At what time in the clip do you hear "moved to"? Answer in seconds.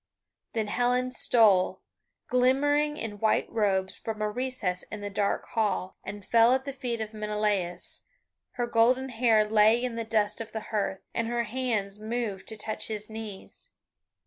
11.99-12.57